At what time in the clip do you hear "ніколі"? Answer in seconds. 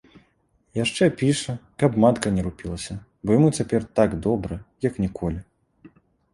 5.07-5.39